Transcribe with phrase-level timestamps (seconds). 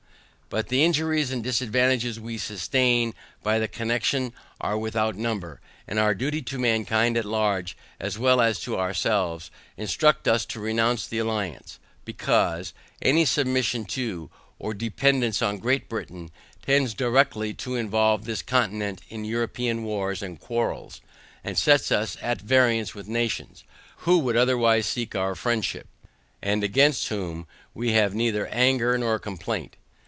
[0.49, 6.13] But the injuries and disadvantages we sustain by that connection, are without number; and our
[6.13, 11.19] duty to mankind at large, as well as to ourselves, instruct us to renounce the
[11.19, 14.29] alliance: Because, any submission to,
[14.59, 16.31] or dependance on Great Britain,
[16.65, 20.99] tends directly to involve this continent in European wars and quarrels;
[21.45, 23.63] and sets us at variance with nations,
[23.99, 25.87] who would otherwise seek our friendship,
[26.41, 29.77] and against whom, we have neither anger nor complaint.